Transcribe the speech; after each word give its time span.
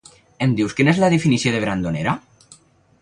Em 0.45 0.55
dius 0.59 0.75
quina 0.79 0.95
és 0.95 1.01
la 1.03 1.11
definició 1.15 1.53
de 1.57 1.63
brandonera? 1.67 2.17